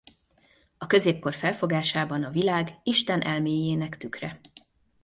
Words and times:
A 0.77 0.85
középkor 0.87 1.33
felfogásában 1.33 2.23
a 2.23 2.29
világ 2.29 2.79
Isten 2.83 3.21
elméjének 3.21 3.97
tükre. 3.97 4.39